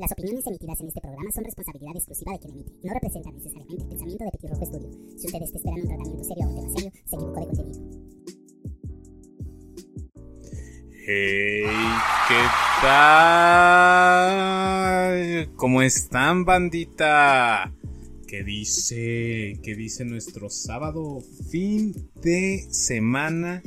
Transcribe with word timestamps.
Las 0.00 0.12
opiniones 0.12 0.46
emitidas 0.46 0.80
en 0.80 0.86
este 0.88 1.02
programa 1.02 1.30
son 1.30 1.44
responsabilidad 1.44 1.94
exclusiva 1.94 2.32
de 2.32 2.38
quien 2.38 2.52
emite 2.54 2.72
no 2.82 2.94
representan 2.94 3.34
necesariamente 3.34 3.82
el 3.82 3.88
pensamiento 3.90 4.24
de 4.24 4.30
Petit 4.30 4.48
Rojo 4.48 4.64
Studio. 4.64 4.88
Si 5.18 5.26
usted 5.26 5.42
está 5.42 5.58
esperando 5.58 5.82
un 5.82 5.88
tratamiento 5.88 6.24
serio 6.24 6.46
o 6.46 6.48
un 6.48 6.54
tema 6.56 6.70
serio, 6.74 6.90
se 7.04 7.16
equivocó 7.16 7.40
de 7.40 7.46
contenido. 7.46 7.80
Hey, 11.04 11.66
¿qué 12.28 12.42
tal? 12.80 13.84
¿Cómo 15.56 15.82
están, 15.82 16.46
bandita? 16.46 17.74
¿Qué 18.26 18.42
dice? 18.42 19.60
¿Qué 19.62 19.74
dice 19.76 20.06
nuestro 20.06 20.48
sábado? 20.48 21.20
Fin 21.50 22.08
de 22.22 22.66
semana, 22.70 23.62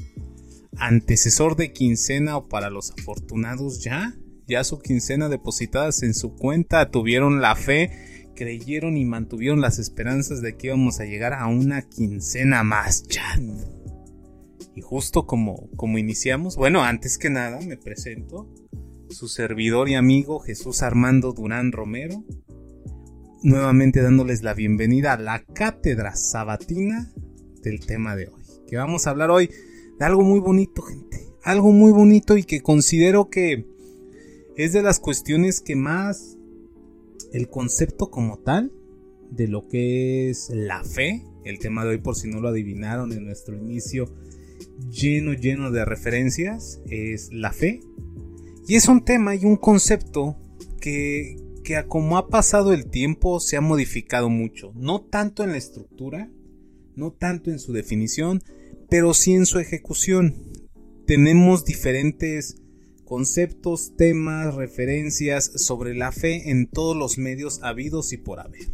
antecesor 0.77 1.55
de 1.55 1.73
quincena 1.73 2.37
o 2.37 2.49
para 2.49 2.71
los 2.71 2.89
afortunados 2.89 3.83
ya 3.83 4.15
ya 4.47 4.63
su 4.63 4.79
quincena 4.79 5.29
depositadas 5.29 6.03
en 6.03 6.13
su 6.13 6.35
cuenta, 6.35 6.89
tuvieron 6.91 7.41
la 7.41 7.55
fe, 7.55 8.31
creyeron 8.35 8.97
y 8.97 9.05
mantuvieron 9.05 9.61
las 9.61 9.79
esperanzas 9.79 10.41
de 10.41 10.55
que 10.57 10.67
íbamos 10.67 10.99
a 10.99 11.05
llegar 11.05 11.33
a 11.33 11.47
una 11.47 11.81
quincena 11.83 12.63
más. 12.63 13.03
Y 14.75 14.81
justo 14.81 15.25
como, 15.25 15.69
como 15.75 15.97
iniciamos, 15.97 16.55
bueno, 16.55 16.83
antes 16.83 17.17
que 17.17 17.29
nada 17.29 17.59
me 17.61 17.77
presento, 17.77 18.49
su 19.09 19.27
servidor 19.27 19.89
y 19.89 19.95
amigo 19.95 20.39
Jesús 20.39 20.81
Armando 20.81 21.33
Durán 21.33 21.71
Romero, 21.71 22.23
nuevamente 23.43 24.01
dándoles 24.01 24.41
la 24.41 24.53
bienvenida 24.53 25.13
a 25.13 25.19
la 25.19 25.43
cátedra 25.43 26.15
sabatina 26.15 27.11
del 27.61 27.85
tema 27.85 28.15
de 28.15 28.27
hoy. 28.27 28.43
Que 28.67 28.77
vamos 28.77 29.05
a 29.05 29.11
hablar 29.11 29.29
hoy 29.29 29.51
de 29.99 30.05
algo 30.05 30.23
muy 30.23 30.39
bonito, 30.39 30.81
gente. 30.81 31.27
Algo 31.43 31.71
muy 31.71 31.91
bonito 31.91 32.37
y 32.37 32.43
que 32.43 32.61
considero 32.61 33.29
que 33.29 33.67
es 34.55 34.73
de 34.73 34.81
las 34.81 34.99
cuestiones 34.99 35.61
que 35.61 35.75
más 35.75 36.37
el 37.31 37.49
concepto 37.49 38.11
como 38.11 38.39
tal 38.39 38.71
de 39.31 39.47
lo 39.47 39.67
que 39.67 40.29
es 40.29 40.49
la 40.53 40.83
fe, 40.83 41.23
el 41.43 41.59
tema 41.59 41.83
de 41.83 41.91
hoy 41.91 41.97
por 41.97 42.15
si 42.15 42.29
no 42.29 42.39
lo 42.39 42.49
adivinaron 42.49 43.11
en 43.11 43.25
nuestro 43.25 43.57
inicio 43.57 44.13
lleno 44.91 45.33
lleno 45.33 45.71
de 45.71 45.85
referencias, 45.85 46.81
es 46.89 47.31
la 47.31 47.51
fe. 47.51 47.81
Y 48.67 48.75
es 48.75 48.87
un 48.87 49.03
tema 49.03 49.35
y 49.35 49.45
un 49.45 49.57
concepto 49.57 50.37
que, 50.79 51.35
que 51.63 51.75
a 51.75 51.87
como 51.87 52.17
ha 52.17 52.27
pasado 52.27 52.73
el 52.73 52.85
tiempo 52.85 53.39
se 53.39 53.57
ha 53.57 53.61
modificado 53.61 54.29
mucho, 54.29 54.71
no 54.75 55.01
tanto 55.01 55.43
en 55.43 55.51
la 55.51 55.57
estructura, 55.57 56.29
no 56.95 57.11
tanto 57.11 57.51
en 57.51 57.59
su 57.59 57.73
definición, 57.73 58.41
pero 58.89 59.13
sí 59.13 59.33
en 59.33 59.45
su 59.45 59.59
ejecución. 59.59 60.35
Tenemos 61.05 61.65
diferentes 61.65 62.62
conceptos, 63.13 63.95
temas, 63.95 64.55
referencias 64.55 65.51
sobre 65.57 65.93
la 65.93 66.11
fe 66.11 66.49
en 66.49 66.65
todos 66.65 66.97
los 66.97 67.19
medios 67.19 67.59
habidos 67.61 68.11
y 68.11 68.17
por 68.17 68.39
haber. 68.39 68.73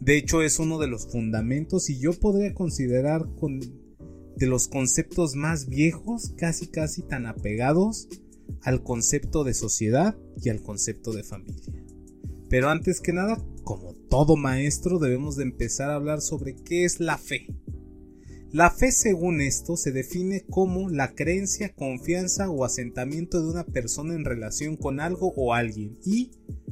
De 0.00 0.18
hecho 0.18 0.42
es 0.42 0.58
uno 0.58 0.78
de 0.78 0.86
los 0.86 1.06
fundamentos 1.06 1.88
y 1.88 1.98
yo 1.98 2.12
podría 2.12 2.52
considerar 2.52 3.26
con, 3.36 3.60
de 3.60 4.46
los 4.46 4.68
conceptos 4.68 5.34
más 5.34 5.66
viejos, 5.66 6.34
casi 6.36 6.66
casi 6.66 7.00
tan 7.00 7.24
apegados 7.24 8.10
al 8.60 8.82
concepto 8.82 9.44
de 9.44 9.54
sociedad 9.54 10.14
y 10.42 10.50
al 10.50 10.60
concepto 10.60 11.14
de 11.14 11.24
familia. 11.24 11.72
Pero 12.50 12.68
antes 12.68 13.00
que 13.00 13.14
nada, 13.14 13.42
como 13.62 13.94
todo 14.10 14.36
maestro, 14.36 14.98
debemos 14.98 15.36
de 15.36 15.44
empezar 15.44 15.88
a 15.88 15.94
hablar 15.94 16.20
sobre 16.20 16.54
qué 16.54 16.84
es 16.84 17.00
la 17.00 17.16
fe. 17.16 17.46
La 18.54 18.70
fe, 18.70 18.92
según 18.92 19.40
esto, 19.40 19.76
se 19.76 19.90
define 19.90 20.44
como 20.48 20.88
la 20.88 21.16
creencia, 21.16 21.74
confianza 21.74 22.48
o 22.50 22.64
asentamiento 22.64 23.42
de 23.42 23.48
una 23.48 23.64
persona 23.66 24.14
en 24.14 24.24
relación 24.24 24.76
con 24.76 25.00
algo 25.00 25.32
o 25.36 25.54
alguien 25.54 25.98
y, 26.04 26.30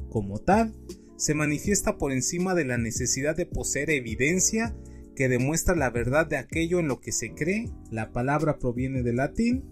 como 0.08 0.38
tal, 0.38 0.76
se 1.16 1.34
manifiesta 1.34 1.98
por 1.98 2.12
encima 2.12 2.54
de 2.54 2.66
la 2.66 2.78
necesidad 2.78 3.34
de 3.34 3.46
poseer 3.46 3.90
evidencia 3.90 4.76
que 5.16 5.28
demuestra 5.28 5.74
la 5.74 5.90
verdad 5.90 6.24
de 6.24 6.36
aquello 6.36 6.78
en 6.78 6.86
lo 6.86 7.00
que 7.00 7.10
se 7.10 7.34
cree. 7.34 7.68
La 7.90 8.12
palabra 8.12 8.60
proviene 8.60 9.02
del 9.02 9.16
latín 9.16 9.64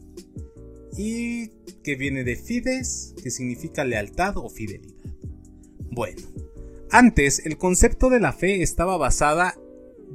y 0.98 1.50
que 1.84 1.94
viene 1.94 2.24
de 2.24 2.34
fides, 2.34 3.14
que 3.22 3.30
significa 3.30 3.84
lealtad 3.84 4.36
o 4.36 4.50
fidelidad. 4.50 4.96
Bueno, 5.92 6.22
antes 6.90 7.46
el 7.46 7.56
concepto 7.56 8.10
de 8.10 8.18
la 8.18 8.32
fe 8.32 8.62
estaba 8.62 8.96
basada 8.96 9.54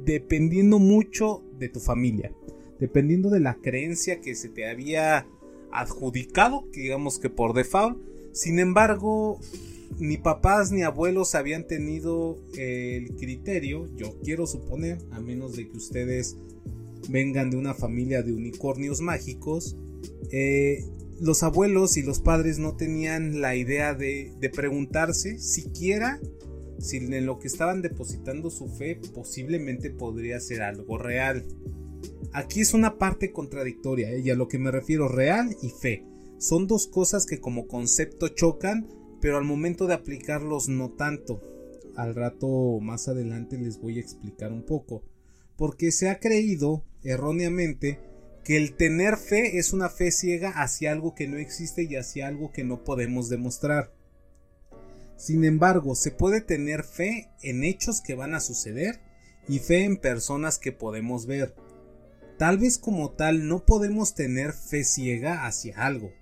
dependiendo 0.04 0.78
mucho 0.78 1.42
de 1.58 1.68
tu 1.68 1.80
familia, 1.80 2.32
dependiendo 2.78 3.30
de 3.30 3.40
la 3.40 3.54
creencia 3.54 4.20
que 4.20 4.34
se 4.34 4.48
te 4.48 4.68
había 4.68 5.26
adjudicado, 5.72 6.66
digamos 6.72 7.18
que 7.18 7.30
por 7.30 7.54
default. 7.54 7.98
Sin 8.32 8.58
embargo, 8.58 9.40
ni 9.98 10.18
papás 10.18 10.72
ni 10.72 10.82
abuelos 10.82 11.34
habían 11.34 11.66
tenido 11.66 12.38
el 12.56 13.14
criterio, 13.16 13.88
yo 13.96 14.18
quiero 14.22 14.46
suponer, 14.46 14.98
a 15.10 15.20
menos 15.20 15.56
de 15.56 15.68
que 15.68 15.76
ustedes 15.76 16.36
vengan 17.08 17.50
de 17.50 17.56
una 17.56 17.74
familia 17.74 18.22
de 18.22 18.32
unicornios 18.32 19.00
mágicos, 19.00 19.76
eh, 20.30 20.84
los 21.20 21.42
abuelos 21.42 21.96
y 21.96 22.02
los 22.02 22.20
padres 22.20 22.58
no 22.58 22.76
tenían 22.76 23.40
la 23.40 23.56
idea 23.56 23.94
de, 23.94 24.32
de 24.38 24.50
preguntarse 24.50 25.38
siquiera 25.38 26.20
si 26.78 26.98
en 26.98 27.26
lo 27.26 27.38
que 27.38 27.48
estaban 27.48 27.82
depositando 27.82 28.50
su 28.50 28.68
fe 28.68 29.00
posiblemente 29.14 29.90
podría 29.90 30.40
ser 30.40 30.62
algo 30.62 30.98
real. 30.98 31.44
Aquí 32.32 32.60
es 32.60 32.74
una 32.74 32.98
parte 32.98 33.32
contradictoria, 33.32 34.12
¿eh? 34.12 34.20
y 34.20 34.30
a 34.30 34.34
lo 34.34 34.48
que 34.48 34.58
me 34.58 34.70
refiero 34.70 35.08
real 35.08 35.56
y 35.62 35.70
fe. 35.70 36.04
Son 36.38 36.66
dos 36.66 36.86
cosas 36.86 37.24
que 37.24 37.40
como 37.40 37.66
concepto 37.66 38.28
chocan, 38.28 38.86
pero 39.20 39.38
al 39.38 39.44
momento 39.44 39.86
de 39.86 39.94
aplicarlos 39.94 40.68
no 40.68 40.90
tanto. 40.90 41.40
Al 41.96 42.14
rato 42.14 42.78
más 42.80 43.08
adelante 43.08 43.56
les 43.56 43.80
voy 43.80 43.96
a 43.96 44.02
explicar 44.02 44.52
un 44.52 44.62
poco. 44.62 45.02
Porque 45.56 45.90
se 45.92 46.10
ha 46.10 46.20
creído 46.20 46.84
erróneamente 47.02 47.98
que 48.44 48.58
el 48.58 48.74
tener 48.74 49.16
fe 49.16 49.58
es 49.58 49.72
una 49.72 49.88
fe 49.88 50.12
ciega 50.12 50.50
hacia 50.50 50.92
algo 50.92 51.14
que 51.14 51.26
no 51.26 51.38
existe 51.38 51.84
y 51.84 51.96
hacia 51.96 52.28
algo 52.28 52.52
que 52.52 52.64
no 52.64 52.84
podemos 52.84 53.30
demostrar. 53.30 53.95
Sin 55.16 55.44
embargo, 55.44 55.94
se 55.94 56.10
puede 56.10 56.40
tener 56.40 56.84
fe 56.84 57.30
en 57.42 57.64
hechos 57.64 58.00
que 58.00 58.14
van 58.14 58.34
a 58.34 58.40
suceder 58.40 59.00
y 59.48 59.60
fe 59.60 59.84
en 59.84 59.96
personas 59.96 60.58
que 60.58 60.72
podemos 60.72 61.26
ver. 61.26 61.54
Tal 62.38 62.58
vez 62.58 62.78
como 62.78 63.12
tal 63.12 63.48
no 63.48 63.64
podemos 63.64 64.14
tener 64.14 64.52
fe 64.52 64.84
ciega 64.84 65.46
hacia 65.46 65.78
algo. 65.78 66.12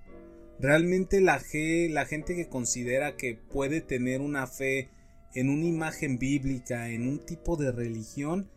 Realmente 0.60 1.20
la, 1.20 1.42
la 1.90 2.06
gente 2.06 2.36
que 2.36 2.48
considera 2.48 3.16
que 3.16 3.34
puede 3.34 3.80
tener 3.80 4.20
una 4.20 4.46
fe 4.46 4.90
en 5.34 5.50
una 5.50 5.66
imagen 5.66 6.18
bíblica, 6.18 6.90
en 6.90 7.08
un 7.08 7.18
tipo 7.18 7.56
de 7.56 7.72
religión, 7.72 8.48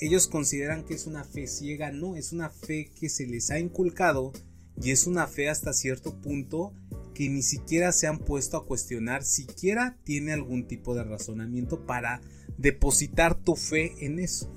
ellos 0.00 0.26
consideran 0.26 0.84
que 0.84 0.94
es 0.94 1.06
una 1.06 1.22
fe 1.22 1.46
ciega, 1.46 1.92
no, 1.92 2.16
es 2.16 2.32
una 2.32 2.50
fe 2.50 2.90
que 2.98 3.08
se 3.08 3.26
les 3.26 3.52
ha 3.52 3.60
inculcado 3.60 4.32
y 4.76 4.90
es 4.90 5.06
una 5.06 5.28
fe 5.28 5.48
hasta 5.48 5.72
cierto 5.72 6.20
punto 6.20 6.72
que 7.14 7.28
ni 7.28 7.42
siquiera 7.42 7.92
se 7.92 8.06
han 8.06 8.18
puesto 8.18 8.56
a 8.56 8.66
cuestionar, 8.66 9.22
siquiera 9.22 9.96
tiene 10.04 10.32
algún 10.32 10.66
tipo 10.66 10.94
de 10.94 11.04
razonamiento 11.04 11.86
para 11.86 12.20
depositar 12.58 13.34
tu 13.34 13.56
fe 13.56 13.92
en 14.04 14.18
eso. 14.18 14.52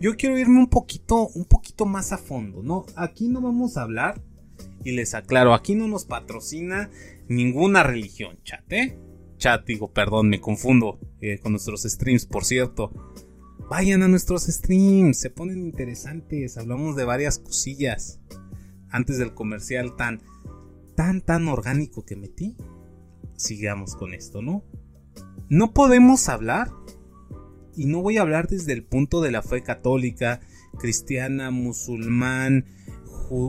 Yo 0.00 0.16
quiero 0.16 0.38
irme 0.38 0.58
un 0.58 0.68
poquito, 0.68 1.28
un 1.28 1.46
poquito 1.46 1.86
más 1.86 2.12
a 2.12 2.18
fondo, 2.18 2.62
¿no? 2.62 2.84
Aquí 2.96 3.28
no 3.28 3.40
vamos 3.40 3.76
a 3.76 3.82
hablar, 3.82 4.22
y 4.86 4.92
les 4.92 5.14
aclaro, 5.14 5.52
aquí 5.52 5.74
no 5.74 5.88
nos 5.88 6.04
patrocina 6.04 6.90
ninguna 7.28 7.82
religión, 7.82 8.38
chat, 8.44 8.72
¿eh? 8.72 8.96
Chat, 9.36 9.66
digo, 9.66 9.92
perdón, 9.92 10.28
me 10.28 10.40
confundo 10.40 11.00
eh, 11.20 11.38
con 11.38 11.52
nuestros 11.52 11.82
streams, 11.82 12.24
por 12.24 12.44
cierto. 12.44 12.92
Vayan 13.68 14.04
a 14.04 14.08
nuestros 14.08 14.44
streams, 14.44 15.18
se 15.18 15.28
ponen 15.28 15.58
interesantes, 15.58 16.56
hablamos 16.56 16.94
de 16.94 17.04
varias 17.04 17.38
cosillas. 17.38 18.20
Antes 18.88 19.18
del 19.18 19.34
comercial 19.34 19.96
tan 19.96 20.22
tan 20.96 21.20
tan 21.20 21.46
orgánico 21.46 22.04
que 22.04 22.16
metí. 22.16 22.56
Sigamos 23.36 23.94
con 23.94 24.14
esto, 24.14 24.42
¿no? 24.42 24.64
No 25.48 25.72
podemos 25.72 26.28
hablar, 26.28 26.72
y 27.76 27.86
no 27.86 28.02
voy 28.02 28.16
a 28.16 28.22
hablar 28.22 28.48
desde 28.48 28.72
el 28.72 28.82
punto 28.82 29.20
de 29.20 29.30
la 29.30 29.42
fe 29.42 29.62
católica, 29.62 30.40
cristiana, 30.78 31.50
musulmán, 31.50 32.64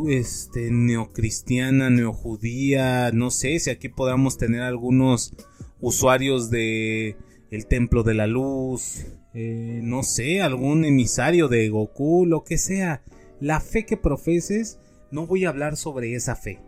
este, 0.09 0.71
neocristiana, 0.71 1.89
neojudía, 1.89 3.11
no 3.11 3.31
sé 3.31 3.59
si 3.59 3.69
aquí 3.69 3.89
podamos 3.89 4.37
tener 4.37 4.61
algunos 4.61 5.33
usuarios 5.79 6.49
de 6.49 7.15
el 7.51 7.67
templo 7.67 8.03
de 8.03 8.13
la 8.13 8.27
luz, 8.27 9.05
eh, 9.33 9.79
no 9.83 10.03
sé, 10.03 10.41
algún 10.41 10.83
emisario 10.83 11.47
de 11.47 11.69
Goku, 11.69 12.25
lo 12.25 12.43
que 12.43 12.57
sea. 12.57 13.03
La 13.39 13.61
fe 13.61 13.85
que 13.85 13.97
profeses, 13.97 14.79
no 15.11 15.27
voy 15.27 15.45
a 15.45 15.49
hablar 15.49 15.77
sobre 15.77 16.15
esa 16.15 16.35
fe. 16.35 16.59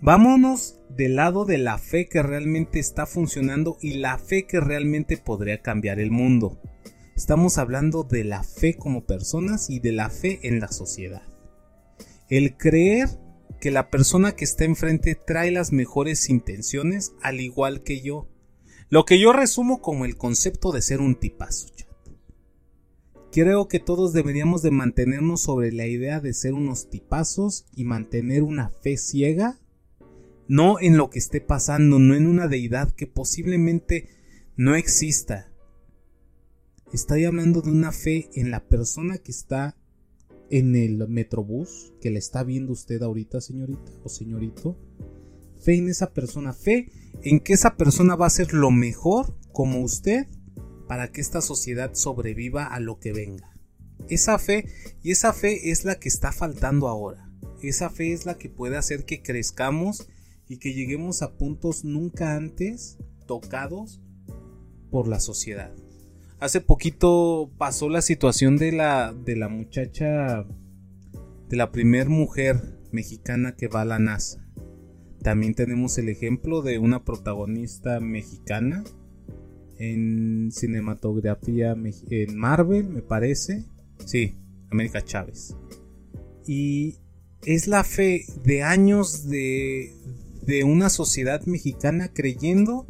Vámonos 0.00 0.78
del 0.90 1.16
lado 1.16 1.44
de 1.44 1.58
la 1.58 1.76
fe 1.76 2.08
que 2.08 2.22
realmente 2.22 2.78
está 2.78 3.04
funcionando 3.04 3.78
y 3.80 3.94
la 3.94 4.16
fe 4.16 4.46
que 4.46 4.60
realmente 4.60 5.16
podría 5.16 5.60
cambiar 5.60 5.98
el 5.98 6.12
mundo. 6.12 6.60
Estamos 7.16 7.58
hablando 7.58 8.04
de 8.04 8.22
la 8.22 8.44
fe 8.44 8.74
como 8.74 9.06
personas 9.06 9.70
y 9.70 9.80
de 9.80 9.90
la 9.90 10.08
fe 10.08 10.38
en 10.44 10.60
la 10.60 10.68
sociedad. 10.68 11.22
El 12.28 12.56
creer 12.56 13.08
que 13.60 13.72
la 13.72 13.90
persona 13.90 14.36
que 14.36 14.44
está 14.44 14.64
enfrente 14.64 15.16
trae 15.16 15.50
las 15.50 15.72
mejores 15.72 16.30
intenciones 16.30 17.12
al 17.20 17.40
igual 17.40 17.82
que 17.82 18.00
yo. 18.00 18.28
Lo 18.90 19.04
que 19.04 19.18
yo 19.18 19.32
resumo 19.32 19.82
como 19.82 20.04
el 20.04 20.16
concepto 20.16 20.70
de 20.70 20.80
ser 20.80 21.00
un 21.00 21.16
tipazo, 21.16 21.70
chat. 21.74 21.88
Creo 23.32 23.66
que 23.66 23.80
todos 23.80 24.12
deberíamos 24.12 24.62
de 24.62 24.70
mantenernos 24.70 25.42
sobre 25.42 25.72
la 25.72 25.86
idea 25.86 26.20
de 26.20 26.32
ser 26.34 26.54
unos 26.54 26.88
tipazos 26.88 27.66
y 27.74 27.84
mantener 27.84 28.44
una 28.44 28.70
fe 28.70 28.96
ciega, 28.96 29.58
no 30.48 30.80
en 30.80 30.96
lo 30.96 31.10
que 31.10 31.18
esté 31.18 31.40
pasando, 31.40 31.98
no 31.98 32.14
en 32.14 32.26
una 32.26 32.48
deidad 32.48 32.90
que 32.92 33.06
posiblemente 33.06 34.08
no 34.56 34.74
exista. 34.74 35.52
Estoy 36.92 37.26
hablando 37.26 37.60
de 37.60 37.70
una 37.70 37.92
fe 37.92 38.30
en 38.34 38.50
la 38.50 38.66
persona 38.66 39.18
que 39.18 39.30
está 39.30 39.76
en 40.50 40.74
el 40.74 41.06
metrobús, 41.08 41.92
que 42.00 42.10
le 42.10 42.18
está 42.18 42.42
viendo 42.42 42.72
usted 42.72 43.02
ahorita, 43.02 43.42
señorita 43.42 43.92
o 44.02 44.08
señorito. 44.08 44.78
Fe 45.60 45.76
en 45.76 45.90
esa 45.90 46.12
persona, 46.12 46.54
fe 46.54 46.90
en 47.22 47.40
que 47.40 47.52
esa 47.52 47.76
persona 47.76 48.16
va 48.16 48.24
a 48.24 48.28
hacer 48.28 48.54
lo 48.54 48.70
mejor 48.70 49.36
como 49.52 49.82
usted 49.82 50.26
para 50.88 51.12
que 51.12 51.20
esta 51.20 51.42
sociedad 51.42 51.92
sobreviva 51.92 52.64
a 52.64 52.80
lo 52.80 52.98
que 52.98 53.12
venga. 53.12 53.54
Esa 54.08 54.38
fe, 54.38 54.64
y 55.02 55.10
esa 55.10 55.34
fe 55.34 55.70
es 55.70 55.84
la 55.84 55.98
que 55.98 56.08
está 56.08 56.32
faltando 56.32 56.88
ahora. 56.88 57.30
Esa 57.62 57.90
fe 57.90 58.12
es 58.12 58.24
la 58.24 58.38
que 58.38 58.48
puede 58.48 58.78
hacer 58.78 59.04
que 59.04 59.20
crezcamos 59.20 60.08
y 60.48 60.58
que 60.58 60.72
lleguemos 60.72 61.22
a 61.22 61.36
puntos 61.36 61.84
nunca 61.84 62.34
antes 62.34 62.98
tocados 63.26 64.00
por 64.90 65.06
la 65.06 65.20
sociedad. 65.20 65.72
Hace 66.40 66.60
poquito 66.60 67.50
pasó 67.58 67.88
la 67.88 68.00
situación 68.00 68.56
de 68.56 68.72
la, 68.72 69.12
de 69.12 69.36
la 69.36 69.48
muchacha, 69.48 70.46
de 71.48 71.56
la 71.56 71.70
primer 71.72 72.08
mujer 72.08 72.78
mexicana 72.92 73.56
que 73.56 73.68
va 73.68 73.82
a 73.82 73.84
la 73.84 73.98
NASA. 73.98 74.44
También 75.22 75.54
tenemos 75.54 75.98
el 75.98 76.08
ejemplo 76.08 76.62
de 76.62 76.78
una 76.78 77.04
protagonista 77.04 78.00
mexicana 78.00 78.84
en 79.78 80.50
cinematografía 80.52 81.76
en 82.10 82.36
Marvel, 82.36 82.88
me 82.88 83.02
parece. 83.02 83.64
Sí, 84.04 84.36
América 84.70 85.02
Chávez. 85.02 85.56
Y 86.46 86.98
es 87.44 87.66
la 87.66 87.84
fe 87.84 88.24
de 88.44 88.62
años 88.62 89.28
de, 89.28 89.92
de 90.48 90.64
una 90.64 90.88
sociedad 90.88 91.44
mexicana 91.44 92.08
creyendo 92.08 92.86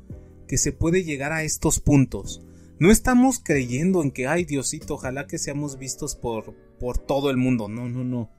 que 0.46 0.58
se 0.58 0.70
puede 0.70 1.02
llegar 1.02 1.32
a 1.32 1.42
estos 1.42 1.80
puntos. 1.80 2.40
No 2.78 2.92
estamos 2.92 3.40
creyendo 3.42 4.00
en 4.04 4.12
que, 4.12 4.28
ay 4.28 4.44
Diosito, 4.44 4.94
ojalá 4.94 5.26
que 5.26 5.38
seamos 5.38 5.76
vistos 5.76 6.14
por, 6.14 6.54
por 6.78 6.98
todo 6.98 7.30
el 7.30 7.36
mundo. 7.36 7.68
No, 7.68 7.88
no, 7.88 8.04
no. 8.04 8.30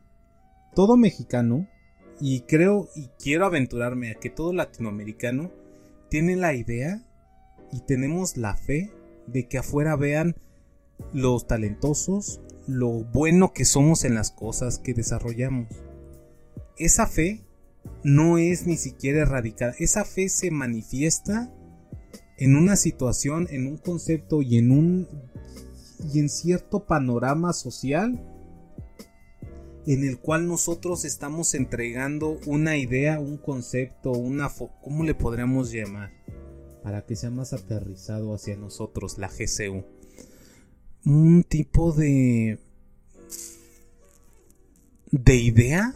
Todo 0.73 0.95
mexicano, 0.95 1.67
y 2.21 2.41
creo 2.41 2.87
y 2.95 3.09
quiero 3.21 3.45
aventurarme 3.45 4.09
a 4.11 4.15
que 4.15 4.29
todo 4.29 4.53
latinoamericano 4.53 5.51
tiene 6.09 6.37
la 6.37 6.53
idea 6.53 7.05
y 7.73 7.81
tenemos 7.81 8.37
la 8.37 8.55
fe 8.55 8.89
de 9.27 9.49
que 9.49 9.57
afuera 9.57 9.97
vean 9.97 10.37
los 11.11 11.45
talentosos, 11.45 12.39
lo 12.67 13.03
bueno 13.03 13.51
que 13.51 13.65
somos 13.65 14.05
en 14.05 14.15
las 14.15 14.31
cosas 14.31 14.79
que 14.79 14.93
desarrollamos. 14.93 15.67
Esa 16.77 17.05
fe 17.05 17.43
no 18.03 18.37
es 18.37 18.65
ni 18.65 18.77
siquiera 18.77 19.21
erradicada, 19.21 19.73
esa 19.79 20.05
fe 20.05 20.29
se 20.29 20.51
manifiesta 20.51 21.53
en 22.37 22.55
una 22.55 22.75
situación, 22.75 23.47
en 23.49 23.67
un 23.67 23.77
concepto 23.77 24.41
y 24.41 24.57
en 24.57 24.71
un 24.71 25.07
y 26.13 26.19
en 26.19 26.29
cierto 26.29 26.85
panorama 26.85 27.51
social 27.51 28.25
en 29.85 30.03
el 30.03 30.19
cual 30.19 30.47
nosotros 30.47 31.03
estamos 31.03 31.53
entregando 31.55 32.39
una 32.45 32.77
idea, 32.77 33.19
un 33.19 33.37
concepto, 33.37 34.11
una 34.11 34.49
¿cómo 34.81 35.03
le 35.03 35.15
podríamos 35.15 35.71
llamar? 35.71 36.11
para 36.83 37.05
que 37.05 37.15
sea 37.15 37.29
más 37.29 37.53
aterrizado 37.53 38.33
hacia 38.33 38.55
nosotros 38.55 39.17
la 39.17 39.27
GCU. 39.27 39.85
Un 41.05 41.43
tipo 41.43 41.91
de 41.91 42.59
de 45.11 45.35
idea 45.35 45.95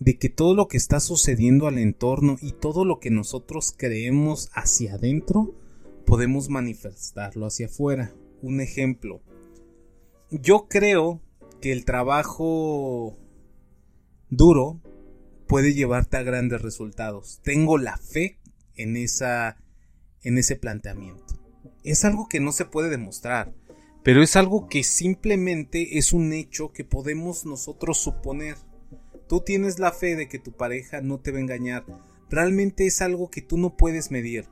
de 0.00 0.18
que 0.18 0.30
todo 0.30 0.54
lo 0.54 0.66
que 0.66 0.78
está 0.78 0.98
sucediendo 0.98 1.68
al 1.68 1.78
entorno 1.78 2.38
y 2.40 2.52
todo 2.52 2.84
lo 2.84 2.98
que 2.98 3.10
nosotros 3.10 3.72
creemos 3.76 4.50
hacia 4.54 4.94
adentro 4.94 5.54
podemos 6.06 6.48
manifestarlo 6.48 7.46
hacia 7.46 7.66
afuera. 7.66 8.12
Un 8.42 8.60
ejemplo. 8.60 9.20
Yo 10.30 10.66
creo 10.68 11.20
que 11.60 11.70
el 11.70 11.84
trabajo 11.84 13.18
duro 14.30 14.80
puede 15.46 15.74
llevarte 15.74 16.16
a 16.16 16.22
grandes 16.22 16.62
resultados. 16.62 17.40
Tengo 17.44 17.76
la 17.76 17.98
fe 17.98 18.38
en, 18.76 18.96
esa, 18.96 19.58
en 20.22 20.38
ese 20.38 20.56
planteamiento. 20.56 21.38
Es 21.84 22.06
algo 22.06 22.26
que 22.26 22.40
no 22.40 22.52
se 22.52 22.64
puede 22.64 22.88
demostrar, 22.88 23.52
pero 24.02 24.22
es 24.22 24.34
algo 24.34 24.66
que 24.66 24.82
simplemente 24.82 25.98
es 25.98 26.14
un 26.14 26.32
hecho 26.32 26.72
que 26.72 26.84
podemos 26.84 27.44
nosotros 27.44 27.98
suponer. 27.98 28.56
Tú 29.30 29.42
tienes 29.42 29.78
la 29.78 29.92
fe 29.92 30.16
de 30.16 30.28
que 30.28 30.40
tu 30.40 30.50
pareja 30.50 31.02
no 31.02 31.20
te 31.20 31.30
va 31.30 31.38
a 31.38 31.40
engañar. 31.40 31.86
Realmente 32.30 32.88
es 32.88 33.00
algo 33.00 33.30
que 33.30 33.40
tú 33.40 33.58
no 33.58 33.76
puedes 33.76 34.10
medir. 34.10 34.46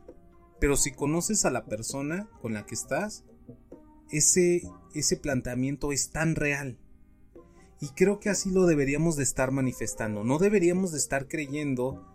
Pero 0.60 0.76
si 0.76 0.92
conoces 0.92 1.44
a 1.44 1.50
la 1.50 1.64
persona 1.64 2.30
con 2.40 2.54
la 2.54 2.64
que 2.64 2.76
estás, 2.76 3.25
ese, 4.12 4.62
ese 4.94 5.16
planteamiento 5.16 5.90
es 5.90 6.10
tan 6.10 6.36
real. 6.36 6.78
Y 7.80 7.88
creo 7.88 8.20
que 8.20 8.28
así 8.28 8.52
lo 8.52 8.66
deberíamos 8.66 9.16
de 9.16 9.25
estar 9.25 9.50
manifestando. 9.50 10.22
No 10.22 10.38
deberíamos 10.38 10.92
de 10.92 10.98
estar 10.98 11.26
creyendo 11.26 12.06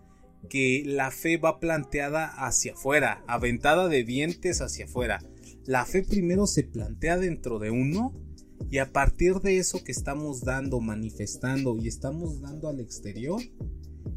que 0.50 0.84
la 0.86 1.12
fe 1.12 1.36
va 1.36 1.60
planteada 1.60 2.28
hacia 2.28 2.76
afuera, 2.76 3.26
aventada 3.28 3.90
de 3.90 4.06
dientes 4.06 4.62
hacia 4.62 4.86
afuera. 4.86 5.20
La 5.66 5.86
fe 5.86 6.02
primero 6.02 6.48
se 6.48 6.64
plantea 6.64 7.18
dentro 7.18 7.60
de 7.60 7.72
uno 7.72 8.14
y 8.70 8.78
a 8.80 8.92
partir 8.92 9.36
de 9.36 9.58
eso 9.58 9.84
que 9.84 9.92
estamos 9.92 10.42
dando, 10.42 10.80
manifestando 10.82 11.78
y 11.78 11.88
estamos 11.88 12.42
dando 12.42 12.68
al 12.68 12.80
exterior, 12.80 13.42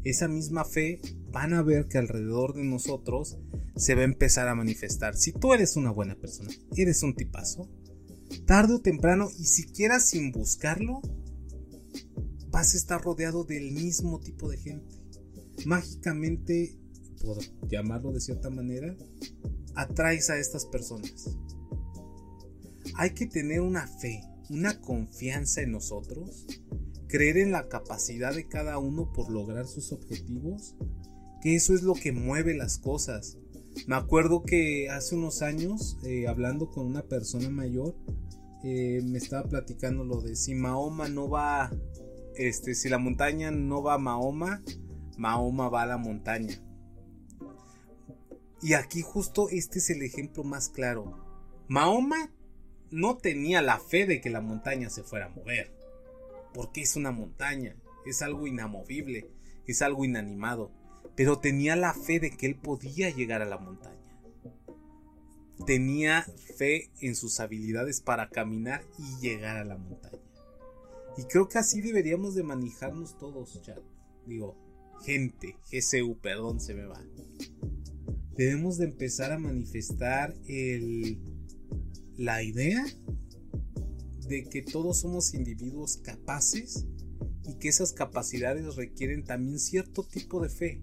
esa 0.03 0.27
misma 0.27 0.65
fe 0.65 1.01
van 1.31 1.53
a 1.53 1.61
ver 1.61 1.87
que 1.87 1.97
alrededor 1.97 2.53
de 2.53 2.63
nosotros 2.63 3.37
se 3.75 3.95
va 3.95 4.01
a 4.01 4.05
empezar 4.05 4.47
a 4.47 4.55
manifestar. 4.55 5.15
Si 5.15 5.31
tú 5.31 5.53
eres 5.53 5.75
una 5.75 5.91
buena 5.91 6.15
persona, 6.15 6.49
eres 6.75 7.03
un 7.03 7.15
tipazo, 7.15 7.69
tarde 8.45 8.75
o 8.75 8.81
temprano 8.81 9.29
y 9.37 9.45
siquiera 9.45 9.99
sin 9.99 10.31
buscarlo, 10.31 11.01
vas 12.49 12.73
a 12.73 12.77
estar 12.77 13.01
rodeado 13.01 13.43
del 13.43 13.71
mismo 13.71 14.19
tipo 14.19 14.49
de 14.49 14.57
gente 14.57 14.97
mágicamente, 15.65 16.77
por 17.21 17.37
llamarlo 17.67 18.11
de 18.11 18.21
cierta 18.21 18.49
manera, 18.49 18.95
atraes 19.75 20.29
a 20.29 20.37
estas 20.37 20.65
personas. 20.65 21.29
Hay 22.95 23.11
que 23.11 23.27
tener 23.27 23.61
una 23.61 23.87
fe, 23.87 24.21
una 24.49 24.79
confianza 24.79 25.61
en 25.61 25.71
nosotros, 25.71 26.45
creer 27.07 27.37
en 27.37 27.51
la 27.51 27.67
capacidad 27.67 28.33
de 28.33 28.47
cada 28.47 28.77
uno 28.77 29.11
por 29.11 29.31
lograr 29.31 29.67
sus 29.67 29.91
objetivos, 29.91 30.75
que 31.41 31.55
eso 31.55 31.73
es 31.73 31.83
lo 31.83 31.93
que 31.93 32.11
mueve 32.11 32.55
las 32.55 32.77
cosas. 32.77 33.37
Me 33.85 33.95
acuerdo 33.95 34.43
que 34.43 34.89
hace 34.89 35.15
unos 35.15 35.41
años, 35.41 35.97
eh, 36.03 36.27
hablando 36.27 36.71
con 36.71 36.85
una 36.85 37.03
persona 37.03 37.49
mayor, 37.49 37.95
eh, 38.63 39.01
me 39.03 39.17
estaba 39.19 39.47
platicando 39.47 40.03
lo 40.03 40.21
de 40.21 40.35
si 40.35 40.55
Mahoma 40.55 41.07
no 41.09 41.29
va, 41.29 41.71
este, 42.35 42.73
si 42.73 42.89
la 42.89 42.97
montaña 42.97 43.51
no 43.51 43.83
va 43.83 43.95
a 43.95 43.99
Mahoma, 43.99 44.63
Mahoma 45.17 45.69
va 45.69 45.83
a 45.83 45.87
la 45.87 45.97
montaña. 45.97 46.61
Y 48.61 48.73
aquí 48.73 49.01
justo 49.01 49.49
este 49.49 49.77
es 49.79 49.89
el 49.91 50.01
ejemplo 50.01 50.43
más 50.43 50.69
claro. 50.69 51.13
Mahoma 51.67 52.31
no 52.91 53.17
tenía 53.17 53.61
la 53.61 53.79
fe 53.79 54.05
de 54.05 54.21
que 54.21 54.29
la 54.29 54.41
montaña 54.41 54.89
se 54.89 55.03
fuera 55.03 55.25
a 55.27 55.29
mover. 55.29 55.71
Porque 56.53 56.81
es 56.81 56.95
una 56.95 57.11
montaña, 57.11 57.75
es 58.05 58.21
algo 58.21 58.47
inamovible, 58.47 59.29
es 59.65 59.81
algo 59.81 60.05
inanimado. 60.05 60.71
Pero 61.15 61.39
tenía 61.39 61.75
la 61.75 61.93
fe 61.93 62.19
de 62.19 62.31
que 62.31 62.45
él 62.45 62.55
podía 62.55 63.09
llegar 63.09 63.41
a 63.41 63.45
la 63.45 63.57
montaña. 63.57 63.97
Tenía 65.65 66.23
fe 66.57 66.91
en 67.01 67.15
sus 67.15 67.39
habilidades 67.39 68.01
para 68.01 68.29
caminar 68.29 68.83
y 68.97 69.19
llegar 69.21 69.57
a 69.57 69.65
la 69.65 69.77
montaña. 69.77 70.21
Y 71.17 71.23
creo 71.23 71.49
que 71.49 71.57
así 71.57 71.81
deberíamos 71.81 72.35
de 72.35 72.43
manejarnos 72.43 73.17
todos, 73.17 73.59
chat. 73.63 73.79
Digo, 74.27 74.55
gente, 75.03 75.57
GCU, 75.71 76.17
perdón, 76.19 76.59
se 76.59 76.75
me 76.75 76.85
va. 76.85 77.01
Debemos 78.35 78.77
de 78.77 78.85
empezar 78.85 79.31
a 79.31 79.39
manifestar 79.39 80.35
el, 80.47 81.19
la 82.17 82.43
idea 82.43 82.83
de 84.27 84.43
que 84.43 84.61
todos 84.61 84.99
somos 84.99 85.33
individuos 85.33 85.97
capaces 85.97 86.85
y 87.45 87.57
que 87.59 87.69
esas 87.69 87.93
capacidades 87.93 88.75
requieren 88.75 89.23
también 89.23 89.59
cierto 89.59 90.03
tipo 90.03 90.41
de 90.41 90.49
fe. 90.49 90.81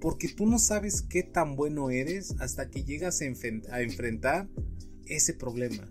Porque 0.00 0.28
tú 0.28 0.46
no 0.46 0.58
sabes 0.58 1.02
qué 1.02 1.22
tan 1.22 1.56
bueno 1.56 1.90
eres 1.90 2.34
hasta 2.38 2.70
que 2.70 2.84
llegas 2.84 3.20
a, 3.22 3.80
enfrentar 3.80 4.48
ese 5.06 5.34
problema. 5.34 5.90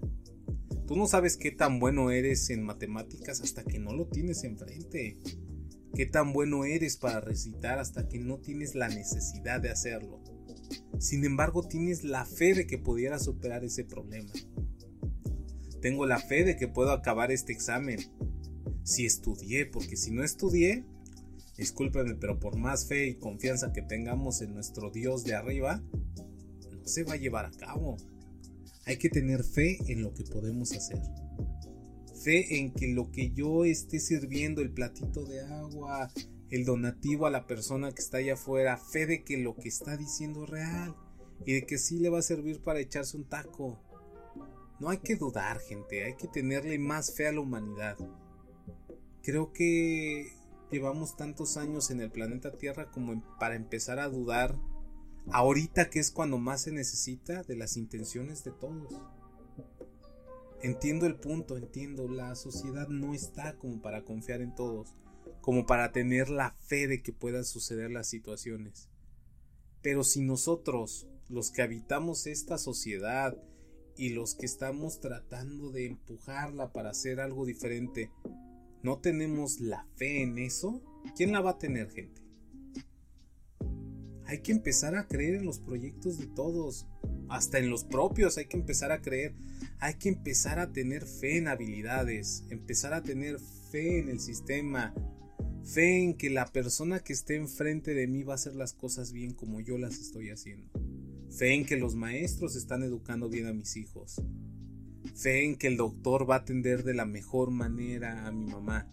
Tú 0.87 0.95
no 0.95 1.07
sabes 1.07 1.35
qué 1.35 1.51
tan 1.51 1.79
bueno 1.79 2.11
eres 2.11 2.49
en 2.49 2.63
matemáticas 2.63 3.41
hasta 3.41 3.63
que 3.63 3.79
no 3.79 3.93
lo 3.93 4.07
tienes 4.07 4.43
enfrente 4.43 5.17
qué 5.93 6.07
tan 6.07 6.33
bueno 6.33 6.65
eres 6.65 6.97
para 6.97 7.21
recitar 7.21 7.79
hasta 7.79 8.07
que 8.07 8.19
no 8.19 8.39
tienes 8.39 8.75
la 8.75 8.87
necesidad 8.89 9.61
de 9.61 9.69
hacerlo. 9.69 10.23
Sin 10.99 11.25
embargo, 11.25 11.63
tienes 11.67 12.03
la 12.03 12.25
fe 12.25 12.53
de 12.53 12.67
que 12.67 12.77
pudiera 12.77 13.19
superar 13.19 13.63
ese 13.63 13.83
problema. 13.83 14.31
Tengo 15.81 16.05
la 16.05 16.19
fe 16.19 16.45
de 16.45 16.55
que 16.55 16.67
puedo 16.67 16.91
acabar 16.91 17.31
este 17.31 17.51
examen. 17.51 17.99
Si 18.83 19.05
estudié, 19.05 19.65
porque 19.65 19.97
si 19.97 20.11
no 20.11 20.23
estudié, 20.23 20.85
discúlpenme, 21.57 22.15
pero 22.15 22.39
por 22.39 22.57
más 22.57 22.87
fe 22.87 23.07
y 23.07 23.15
confianza 23.15 23.73
que 23.73 23.81
tengamos 23.81 24.41
en 24.41 24.53
nuestro 24.53 24.91
Dios 24.91 25.23
de 25.23 25.35
arriba, 25.35 25.83
no 26.71 26.87
se 26.87 27.03
va 27.03 27.13
a 27.13 27.17
llevar 27.17 27.45
a 27.45 27.51
cabo. 27.51 27.97
Hay 28.85 28.97
que 28.97 29.09
tener 29.09 29.43
fe 29.43 29.77
en 29.91 30.01
lo 30.01 30.13
que 30.13 30.23
podemos 30.23 30.71
hacer. 30.71 30.99
Fe 32.23 32.59
en 32.59 32.73
que 32.73 32.87
lo 32.87 33.11
que 33.11 33.31
yo 33.31 33.65
esté 33.65 33.99
sirviendo, 33.99 34.61
el 34.61 34.71
platito 34.71 35.25
de 35.25 35.41
agua, 35.41 36.09
el 36.55 36.65
donativo 36.65 37.25
a 37.25 37.31
la 37.31 37.47
persona 37.47 37.91
que 37.91 38.01
está 38.03 38.17
allá 38.17 38.35
afuera, 38.35 38.77
fe 38.77 39.07
de 39.07 39.23
que 39.23 39.37
lo 39.37 39.55
que 39.55 39.69
está 39.69 39.97
diciendo 39.97 40.43
es 40.43 40.49
real 40.51 40.95
y 41.47 41.53
de 41.53 41.65
que 41.65 41.79
sí 41.79 41.97
le 41.97 42.09
va 42.09 42.19
a 42.19 42.23
servir 42.23 42.61
para 42.61 42.79
echarse 42.79 43.17
un 43.17 43.27
taco. 43.27 43.81
No 44.79 44.89
hay 44.89 44.99
que 44.99 45.15
dudar, 45.15 45.59
gente, 45.59 46.03
hay 46.03 46.15
que 46.15 46.27
tenerle 46.27 46.77
más 46.77 47.15
fe 47.15 47.27
a 47.27 47.31
la 47.31 47.39
humanidad. 47.39 47.97
Creo 49.23 49.51
que 49.51 50.31
llevamos 50.69 51.17
tantos 51.17 51.57
años 51.57 51.89
en 51.89 52.01
el 52.01 52.11
planeta 52.11 52.55
Tierra 52.55 52.91
como 52.91 53.19
para 53.39 53.55
empezar 53.55 53.97
a 53.97 54.09
dudar 54.09 54.55
ahorita 55.31 55.89
que 55.89 55.99
es 55.99 56.11
cuando 56.11 56.37
más 56.37 56.61
se 56.61 56.71
necesita 56.71 57.41
de 57.41 57.55
las 57.55 57.77
intenciones 57.77 58.43
de 58.43 58.51
todos. 58.51 59.01
Entiendo 60.61 61.07
el 61.07 61.15
punto, 61.15 61.57
entiendo, 61.57 62.07
la 62.07 62.35
sociedad 62.35 62.89
no 62.89 63.15
está 63.15 63.57
como 63.57 63.81
para 63.81 64.03
confiar 64.03 64.41
en 64.41 64.53
todos, 64.53 64.93
como 65.43 65.65
para 65.65 65.91
tener 65.91 66.29
la 66.29 66.55
fe 66.67 66.87
de 66.87 67.03
que 67.03 67.11
puedan 67.13 67.43
suceder 67.43 67.91
las 67.91 68.07
situaciones. 68.07 68.89
Pero 69.81 70.05
si 70.05 70.21
nosotros, 70.21 71.05
los 71.27 71.51
que 71.51 71.61
habitamos 71.61 72.27
esta 72.27 72.57
sociedad, 72.57 73.37
y 73.97 74.09
los 74.09 74.35
que 74.35 74.45
estamos 74.45 74.99
tratando 74.99 75.71
de 75.71 75.85
empujarla 75.85 76.71
para 76.71 76.91
hacer 76.91 77.19
algo 77.19 77.45
diferente, 77.45 78.09
no 78.81 78.99
tenemos 78.99 79.59
la 79.59 79.85
fe 79.95 80.23
en 80.23 80.39
eso, 80.39 80.81
¿quién 81.15 81.31
la 81.31 81.41
va 81.41 81.51
a 81.51 81.59
tener, 81.59 81.91
gente? 81.91 82.21
Hay 84.25 84.41
que 84.41 84.51
empezar 84.51 84.95
a 84.95 85.07
creer 85.07 85.35
en 85.35 85.45
los 85.45 85.59
proyectos 85.59 86.17
de 86.17 86.27
todos, 86.27 86.87
hasta 87.29 87.59
en 87.59 87.69
los 87.69 87.83
propios 87.83 88.37
hay 88.37 88.45
que 88.45 88.57
empezar 88.57 88.91
a 88.91 89.01
creer, 89.01 89.35
hay 89.79 89.95
que 89.95 90.09
empezar 90.09 90.59
a 90.59 90.71
tener 90.71 91.05
fe 91.05 91.37
en 91.37 91.47
habilidades, 91.47 92.45
empezar 92.49 92.93
a 92.93 93.03
tener 93.03 93.39
fe 93.69 93.99
en 93.99 94.09
el 94.09 94.19
sistema, 94.19 94.93
fe 95.63 96.03
en 96.03 96.15
que 96.15 96.29
la 96.29 96.45
persona 96.45 96.99
que 96.99 97.13
esté 97.13 97.35
enfrente 97.35 97.93
de 97.93 98.07
mí 98.07 98.23
va 98.23 98.33
a 98.33 98.35
hacer 98.35 98.55
las 98.55 98.73
cosas 98.73 99.11
bien 99.11 99.33
como 99.33 99.59
yo 99.59 99.77
las 99.77 99.99
estoy 99.99 100.29
haciendo. 100.29 100.69
Fe 101.29 101.55
en 101.55 101.65
que 101.65 101.77
los 101.77 101.95
maestros 101.95 102.55
están 102.55 102.83
educando 102.83 103.29
bien 103.29 103.47
a 103.47 103.53
mis 103.53 103.75
hijos. 103.77 104.21
Fe 105.15 105.45
en 105.45 105.55
que 105.55 105.67
el 105.67 105.77
doctor 105.77 106.29
va 106.29 106.35
a 106.35 106.39
atender 106.39 106.83
de 106.83 106.93
la 106.93 107.05
mejor 107.05 107.51
manera 107.51 108.27
a 108.27 108.31
mi 108.31 108.45
mamá. 108.45 108.89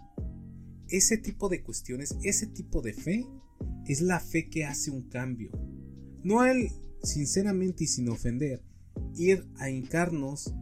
Ese 0.88 1.18
tipo 1.18 1.48
de 1.48 1.62
cuestiones, 1.62 2.16
ese 2.22 2.46
tipo 2.46 2.82
de 2.82 2.94
fe, 2.94 3.26
es 3.86 4.00
la 4.00 4.20
fe 4.20 4.48
que 4.48 4.64
hace 4.64 4.90
un 4.90 5.02
cambio. 5.08 5.50
No 6.22 6.44
el, 6.44 6.70
sinceramente 7.02 7.84
y 7.84 7.86
sin 7.86 8.08
ofender, 8.08 8.62
ir 9.16 9.46
a 9.56 9.70
hincarnos 9.70 10.54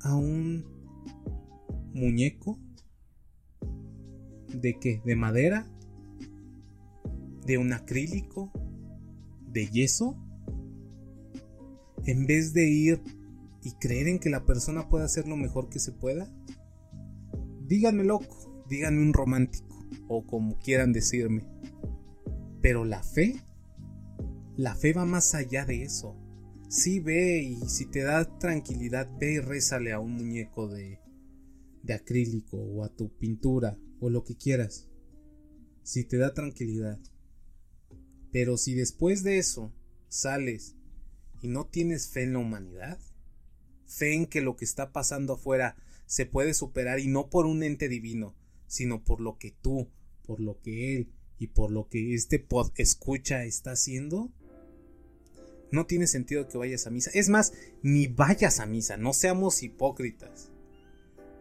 a 0.00 0.14
un 0.14 0.64
muñeco 1.92 2.58
de 4.54 4.78
qué? 4.78 5.00
¿De 5.04 5.16
madera? 5.16 5.66
¿De 7.46 7.58
un 7.58 7.72
acrílico? 7.72 8.52
de 9.52 9.68
yeso? 9.68 10.16
En 12.06 12.26
vez 12.26 12.52
de 12.54 12.68
ir 12.68 13.02
y 13.62 13.72
creer 13.72 14.08
en 14.08 14.18
que 14.18 14.30
la 14.30 14.44
persona 14.44 14.88
puede 14.88 15.04
hacer 15.04 15.28
lo 15.28 15.36
mejor 15.36 15.68
que 15.68 15.78
se 15.78 15.92
pueda? 15.92 16.32
Díganme 17.66 18.04
loco, 18.04 18.64
díganme 18.68 19.02
un 19.02 19.12
romántico, 19.12 19.76
o 20.08 20.26
como 20.26 20.58
quieran 20.58 20.92
decirme. 20.92 21.44
Pero 22.62 22.84
la 22.84 23.02
fe, 23.02 23.36
la 24.56 24.74
fe 24.74 24.92
va 24.92 25.04
más 25.04 25.34
allá 25.34 25.64
de 25.66 25.82
eso. 25.82 26.16
Sí 26.68 27.00
ve 27.00 27.42
y 27.42 27.68
si 27.68 27.86
te 27.86 28.02
da 28.02 28.24
tranquilidad, 28.38 29.10
ve 29.18 29.34
y 29.34 29.40
rézale 29.40 29.92
a 29.92 30.00
un 30.00 30.14
muñeco 30.14 30.68
de, 30.68 31.00
de 31.82 31.94
acrílico 31.94 32.56
o 32.56 32.84
a 32.84 32.88
tu 32.88 33.10
pintura 33.18 33.76
o 34.00 34.10
lo 34.10 34.24
que 34.24 34.36
quieras. 34.36 34.88
Si 35.82 36.04
te 36.04 36.16
da 36.16 36.34
tranquilidad. 36.34 36.98
Pero 38.32 38.56
si 38.56 38.74
después 38.74 39.22
de 39.22 39.38
eso 39.38 39.72
sales 40.08 40.76
y 41.40 41.48
no 41.48 41.66
tienes 41.66 42.08
fe 42.08 42.22
en 42.22 42.34
la 42.34 42.38
humanidad, 42.40 42.98
fe 43.86 44.14
en 44.14 44.26
que 44.26 44.40
lo 44.40 44.56
que 44.56 44.64
está 44.64 44.92
pasando 44.92 45.34
afuera 45.34 45.76
se 46.06 46.26
puede 46.26 46.54
superar 46.54 47.00
y 47.00 47.08
no 47.08 47.30
por 47.30 47.46
un 47.46 47.62
ente 47.62 47.88
divino, 47.88 48.34
sino 48.66 49.04
por 49.04 49.20
lo 49.20 49.38
que 49.38 49.50
tú, 49.50 49.88
por 50.22 50.40
lo 50.40 50.60
que 50.60 50.96
él 50.96 51.12
y 51.38 51.48
por 51.48 51.70
lo 51.70 51.88
que 51.88 52.14
este 52.14 52.38
pod 52.38 52.70
escucha 52.76 53.44
está 53.44 53.72
haciendo, 53.72 54.30
no 55.72 55.86
tiene 55.86 56.06
sentido 56.06 56.48
que 56.48 56.58
vayas 56.58 56.86
a 56.86 56.90
misa. 56.90 57.10
Es 57.14 57.28
más, 57.28 57.52
ni 57.82 58.06
vayas 58.06 58.60
a 58.60 58.66
misa, 58.66 58.96
no 58.96 59.12
seamos 59.12 59.62
hipócritas. 59.62 60.49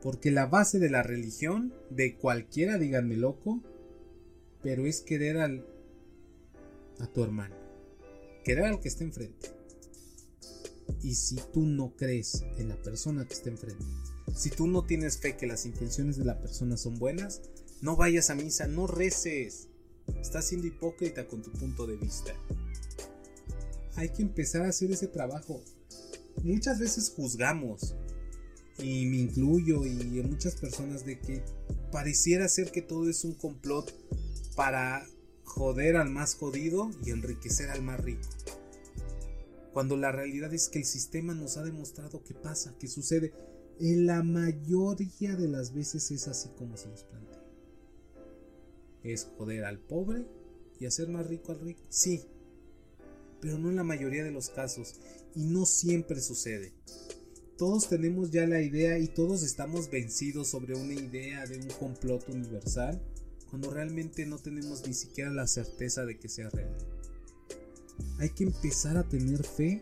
Porque 0.02 0.32
la 0.32 0.46
base 0.46 0.80
de 0.80 0.90
la 0.90 1.04
religión, 1.04 1.74
de 1.90 2.16
cualquiera, 2.16 2.78
díganme 2.78 3.18
loco, 3.18 3.62
pero 4.62 4.86
es 4.86 5.02
querer 5.02 5.38
al 5.38 5.66
a 7.00 7.08
tu 7.08 7.24
hermano. 7.24 7.56
Querer 8.44 8.66
al 8.66 8.80
que 8.80 8.88
está 8.88 9.04
enfrente. 9.04 9.50
Y 11.02 11.16
si 11.16 11.36
tú 11.54 11.66
no 11.66 11.96
crees 11.96 12.44
en 12.58 12.70
la 12.70 12.76
persona 12.76 13.26
que 13.26 13.34
está 13.34 13.50
enfrente, 13.50 13.86
si 14.36 14.50
tú 14.50 14.68
no 14.68 14.86
tienes 14.86 15.18
fe 15.18 15.38
que 15.38 15.48
las 15.48 15.66
intenciones 15.66 16.18
de 16.18 16.26
la 16.26 16.40
persona 16.40 16.78
son 16.78 17.00
buenas, 17.00 17.42
no 17.82 17.96
vayas 17.96 18.30
a 18.30 18.36
misa, 18.36 18.68
no 18.68 18.88
reces. 18.88 19.68
Estás 20.22 20.48
siendo 20.48 20.68
hipócrita 20.68 21.28
con 21.28 21.42
tu 21.42 21.52
punto 21.52 21.88
de 21.88 21.98
vista. 21.98 22.34
Hay 23.96 24.10
que 24.10 24.22
empezar 24.22 24.64
a 24.64 24.70
hacer 24.70 24.92
ese 24.92 25.08
trabajo. 25.08 25.62
Muchas 26.44 26.80
veces 26.80 27.12
juzgamos, 27.16 27.96
y 28.82 29.06
me 29.06 29.18
incluyo 29.18 29.86
y 29.86 29.92
muchas 30.24 30.56
personas 30.56 31.06
de 31.06 31.20
que 31.20 31.44
pareciera 31.92 32.48
ser 32.48 32.72
que 32.72 32.82
todo 32.82 33.10
es 33.10 33.24
un 33.24 33.34
complot 33.34 33.94
para 34.56 35.06
joder 35.44 35.98
al 35.98 36.10
más 36.10 36.36
jodido 36.36 36.92
y 37.04 37.12
enriquecer 37.12 37.70
al 37.70 37.82
más 37.82 38.00
rico. 38.00 38.28
Cuando 39.74 39.98
la 39.98 40.12
realidad 40.12 40.54
es 40.54 40.70
que 40.70 40.80
el 40.80 40.86
sistema 40.86 41.34
nos 41.34 41.58
ha 41.58 41.64
demostrado 41.64 42.24
que 42.24 42.34
pasa, 42.34 42.76
que 42.80 42.88
sucede. 42.88 43.34
En 43.80 44.08
la 44.08 44.24
mayoría 44.24 45.36
de 45.36 45.48
las 45.48 45.74
veces 45.74 46.12
es 46.12 46.28
así 46.28 46.50
como 46.58 46.76
se 46.76 46.90
nos 46.90 47.04
plantea. 47.04 47.44
Es 49.04 49.30
joder 49.38 49.64
al 49.64 49.80
pobre 49.80 50.26
y 50.80 50.86
hacer 50.86 51.08
más 51.08 51.28
rico 51.28 51.52
al 51.52 51.62
rico. 51.62 51.82
Sí, 51.90 52.26
pero 53.40 53.58
no 53.58 53.70
en 53.70 53.78
la 53.78 53.84
mayoría 53.84 54.24
de 54.24 54.32
los 54.32 54.50
casos 54.50 54.96
y 55.36 55.46
no 55.46 55.66
siempre 55.66 56.20
sucede. 56.20 56.74
Todos 57.60 57.90
tenemos 57.90 58.32
ya 58.32 58.48
la 58.48 58.62
idea 58.62 58.98
y 59.00 59.08
todos 59.08 59.44
estamos 59.44 59.92
vencidos 59.92 60.48
sobre 60.48 60.76
una 60.76 60.94
idea 60.94 61.46
de 61.46 61.58
un 61.58 61.68
complot 61.68 62.30
universal 62.30 63.02
cuando 63.50 63.70
realmente 63.70 64.26
no 64.26 64.38
tenemos 64.38 64.88
ni 64.88 64.94
siquiera 64.94 65.30
la 65.30 65.46
certeza 65.46 66.06
de 66.06 66.18
que 66.18 66.30
sea 66.30 66.50
real. 66.52 66.74
Hay 68.18 68.30
que 68.30 68.46
empezar 68.46 68.96
a 68.96 69.10
tener 69.10 69.44
fe 69.44 69.82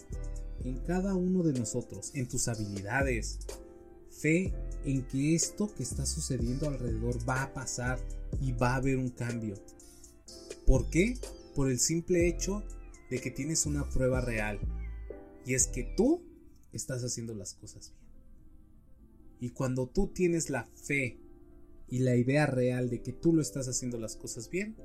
en 0.64 0.80
cada 0.88 1.14
uno 1.14 1.44
de 1.44 1.54
nosotros, 1.54 2.10
en 2.16 2.28
tus 2.28 2.48
habilidades. 2.48 3.38
Fe 4.10 4.56
en 4.84 5.06
que 5.06 5.36
esto 5.36 5.72
que 5.72 5.84
está 5.84 6.08
sucediendo 6.08 6.68
alrededor 6.68 7.30
va 7.30 7.44
a 7.44 7.54
pasar 7.54 8.00
y 8.42 8.54
va 8.54 8.72
a 8.72 8.78
haber 8.78 8.98
un 8.98 9.10
cambio. 9.10 9.54
¿Por 10.66 10.90
qué? 10.90 11.16
Por 11.54 11.70
el 11.70 11.78
simple 11.78 12.28
hecho 12.28 12.64
de 13.12 13.22
que 13.22 13.30
tienes 13.30 13.68
una 13.68 13.88
prueba 13.88 14.20
real. 14.20 14.60
Y 15.46 15.54
es 15.54 15.68
que 15.68 15.84
tú 15.96 16.24
estás 16.72 17.04
haciendo 17.04 17.34
las 17.34 17.54
cosas 17.54 17.94
bien. 17.94 18.08
Y 19.40 19.50
cuando 19.52 19.88
tú 19.88 20.08
tienes 20.08 20.50
la 20.50 20.68
fe 20.76 21.20
y 21.88 22.00
la 22.00 22.16
idea 22.16 22.46
real 22.46 22.90
de 22.90 23.02
que 23.02 23.14
tú 23.14 23.34
lo 23.34 23.42
estás 23.42 23.68
haciendo 23.68 23.98
las 24.00 24.16
cosas 24.16 24.50
bien, 24.50 24.76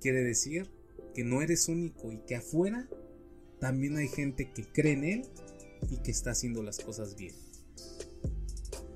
quiere 0.00 0.22
decir 0.22 0.70
que 1.14 1.24
no 1.24 1.40
eres 1.40 1.68
único 1.68 2.12
y 2.12 2.18
que 2.18 2.36
afuera 2.36 2.88
también 3.58 3.96
hay 3.96 4.08
gente 4.08 4.52
que 4.52 4.64
cree 4.64 4.92
en 4.92 5.04
él 5.04 5.22
y 5.90 5.96
que 5.98 6.10
está 6.10 6.32
haciendo 6.32 6.62
las 6.62 6.78
cosas 6.78 7.16
bien. 7.16 7.34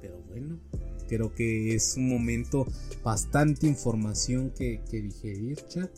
Pero 0.00 0.20
bueno, 0.28 0.60
creo 1.08 1.34
que 1.34 1.74
es 1.74 1.96
un 1.96 2.08
momento 2.08 2.66
bastante 3.02 3.66
información 3.66 4.50
que, 4.50 4.82
que 4.90 5.00
digerir, 5.00 5.56
chat. 5.68 5.90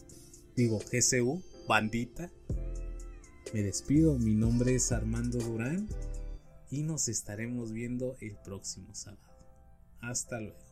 Digo, 0.56 0.78
GCU, 0.78 1.42
bandita. 1.66 2.30
Me 3.52 3.62
despido, 3.62 4.16
mi 4.16 4.34
nombre 4.34 4.76
es 4.76 4.92
Armando 4.92 5.38
Durán 5.38 5.88
y 6.70 6.84
nos 6.84 7.08
estaremos 7.08 7.72
viendo 7.72 8.14
el 8.20 8.36
próximo 8.36 8.94
sábado. 8.94 9.18
Hasta 10.00 10.38
luego. 10.38 10.69